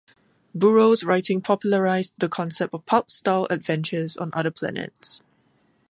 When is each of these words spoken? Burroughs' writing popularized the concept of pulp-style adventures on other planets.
Burroughs' 0.55 1.03
writing 1.03 1.41
popularized 1.41 2.15
the 2.17 2.27
concept 2.27 2.73
of 2.73 2.83
pulp-style 2.87 3.45
adventures 3.51 4.17
on 4.17 4.31
other 4.33 4.49
planets. 4.49 5.21